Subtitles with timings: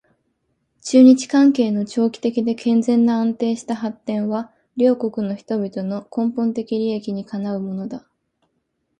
[0.81, 8.07] 中日関係の長期的で健全な安定した発展は両国の人々の根本的利益にかなうものだ